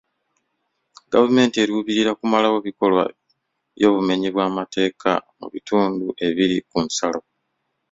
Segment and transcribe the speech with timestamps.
[1.11, 3.03] Gavumenti eruubirira kumalawo bikolwa
[3.75, 7.21] by'obumenyi bw'amateeka mu bitundu ebiri ku nsalo.